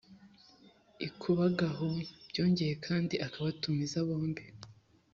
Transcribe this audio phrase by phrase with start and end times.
[1.07, 1.89] ikuba gahu
[2.29, 4.43] byongeye kandi akabatumiza bombi